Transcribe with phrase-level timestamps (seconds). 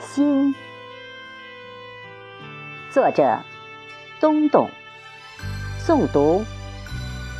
[0.00, 0.54] 心。
[2.90, 3.40] 作者：
[4.20, 4.68] 东东，
[5.84, 6.44] 诵读：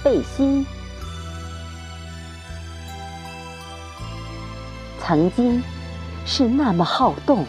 [0.04, 0.64] 贝西。
[5.00, 5.62] 曾经
[6.24, 7.46] 是那么好动，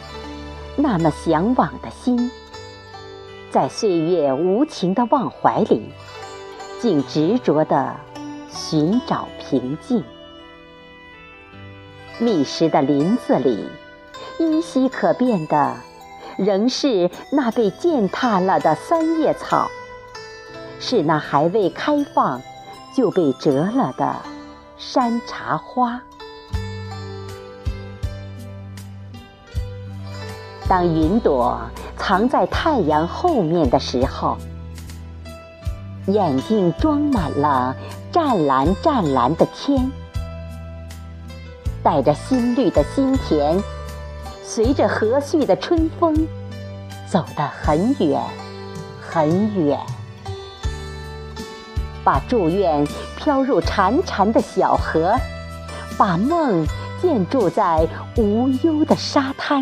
[0.75, 2.29] 那么向往的心，
[3.50, 5.89] 在岁月无情的忘怀里，
[6.79, 7.96] 竟执着地
[8.50, 10.04] 寻找平静。
[12.19, 13.68] 密实的林子里，
[14.39, 15.75] 依稀可辨的，
[16.37, 19.69] 仍是那被践踏了的三叶草，
[20.79, 22.42] 是那还未开放
[22.95, 24.15] 就被折了的
[24.78, 26.01] 山茶花。
[30.67, 31.59] 当云朵
[31.97, 34.38] 藏在太阳后面的时候，
[36.08, 37.75] 眼睛装满了
[38.11, 39.89] 湛蓝湛蓝的天，
[41.81, 43.62] 带着新绿的心田，
[44.50, 46.26] 随着和煦的春风，
[47.06, 48.20] 走得很远
[49.02, 49.78] 很远，
[52.02, 52.88] 把祝愿
[53.18, 55.18] 飘入潺潺的小河，
[55.98, 56.66] 把梦
[57.02, 59.62] 建筑在无忧的沙滩。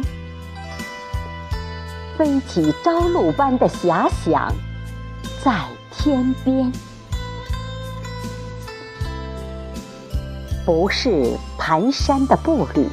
[2.15, 4.53] 飞起朝露般的遐想，
[5.43, 6.71] 在天边，
[10.63, 12.87] 不是蹒跚的步履，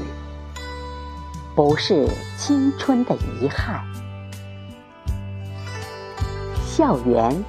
[1.55, 2.09] 不是
[2.39, 3.85] 青春的遗憾。
[6.67, 7.45] 校园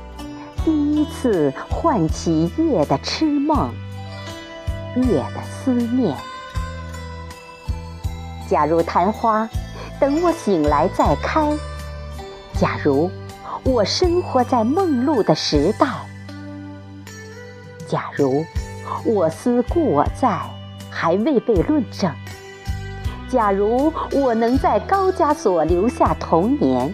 [0.66, 3.74] 第一次唤起夜的痴梦，
[4.96, 6.16] 月的思念。
[8.48, 9.50] 假如昙花。
[10.00, 11.56] 等我醒来再开。
[12.60, 13.10] 假如
[13.64, 15.88] 我生活在梦露的时代，
[17.88, 18.44] 假如
[19.06, 20.42] 我思故我在
[20.90, 22.12] 还未被论证，
[23.34, 26.94] 假如我能在高加索留下童年，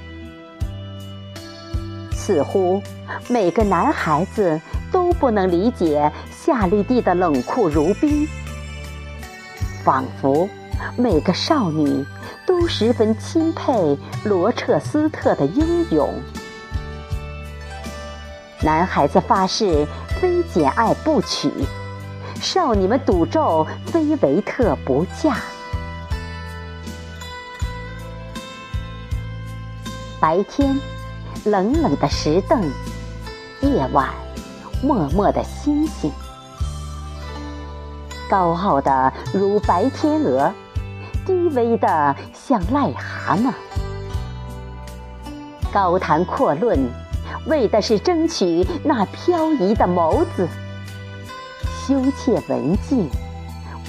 [2.14, 2.82] 似乎
[3.28, 8.26] 每个男孩子都不能理解夏绿蒂的冷酷如冰，
[9.84, 10.48] 仿佛
[10.96, 12.06] 每个少女。
[12.46, 16.10] 都十分钦佩罗彻斯特的英勇。
[18.64, 19.86] 男孩子发誓
[20.20, 21.52] 非简爱不娶，
[22.42, 25.38] 少女们赌咒非维特不嫁。
[30.20, 30.80] 白天，
[31.46, 32.62] 冷冷的石凳；
[33.62, 34.10] 夜晚，
[34.84, 36.12] 默默的星星。
[38.30, 40.52] 高傲的如白天鹅。
[41.26, 43.54] 低微的像癞蛤蟆，
[45.72, 46.80] 高谈阔论，
[47.46, 50.48] 为的是争取那飘移的眸子；
[51.86, 53.08] 羞怯文静，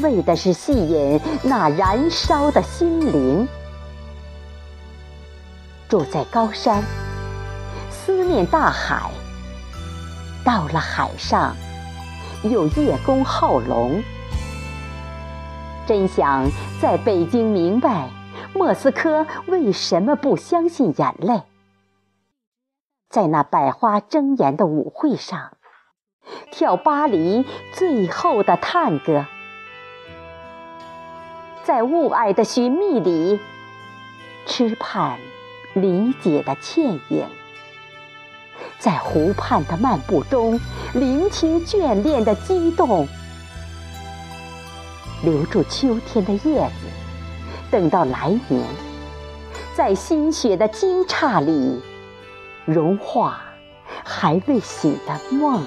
[0.02, 3.48] 为的是吸引那燃烧的心灵。
[5.90, 6.84] 住在高山，
[7.90, 9.10] 思念大海，
[10.44, 11.56] 到了海上，
[12.44, 14.00] 又叶公好龙。
[15.88, 16.48] 真想
[16.80, 18.08] 在北京明白，
[18.54, 21.42] 莫斯科为什么不相信眼泪。
[23.08, 25.56] 在那百花争妍的舞会上，
[26.52, 29.26] 跳巴黎最后的探戈。
[31.64, 33.40] 在雾霭的寻觅里，
[34.46, 35.18] 痴盼
[35.74, 37.26] 理解的倩影。
[38.78, 40.58] 在湖畔的漫步中，
[40.94, 43.06] 聆听眷恋的激动。
[45.22, 46.86] 留住秋天的叶子，
[47.70, 48.64] 等到来年，
[49.74, 51.78] 在新雪的惊诧里，
[52.64, 53.42] 融化
[54.02, 55.62] 还未醒的梦。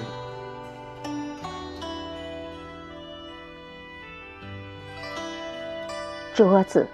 [6.34, 6.88] 桌子，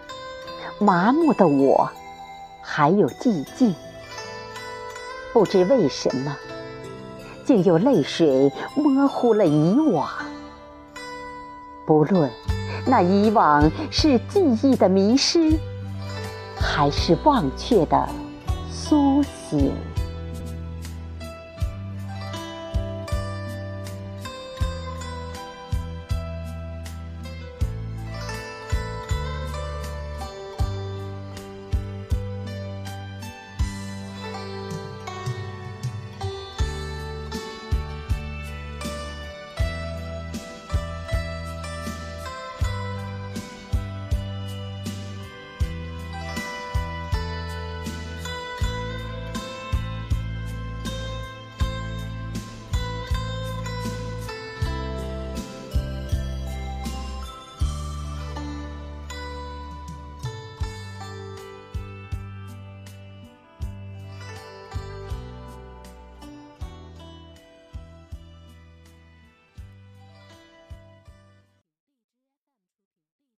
[0.79, 1.91] 麻木的我，
[2.73, 3.75] 还有寂静。
[5.33, 6.37] 不知为什么，
[7.45, 10.09] 竟有泪水模糊了以往。
[11.85, 12.31] 不论。
[12.87, 15.53] 那以往是记忆的迷失，
[16.59, 18.09] 还是忘却的
[18.73, 19.75] 苏醒？